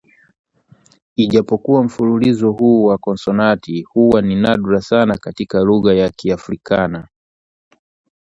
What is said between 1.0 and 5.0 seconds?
ijapokuwa mfululizo huu wa konsonanti huwa ni nadra